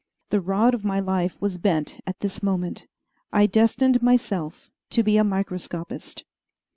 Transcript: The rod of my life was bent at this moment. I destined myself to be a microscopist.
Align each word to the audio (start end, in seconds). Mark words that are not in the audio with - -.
The 0.31 0.41
rod 0.41 0.73
of 0.73 0.83
my 0.83 0.99
life 0.99 1.39
was 1.39 1.59
bent 1.59 2.01
at 2.07 2.21
this 2.21 2.41
moment. 2.41 2.87
I 3.31 3.45
destined 3.45 4.01
myself 4.01 4.71
to 4.89 5.03
be 5.03 5.17
a 5.19 5.23
microscopist. 5.23 6.23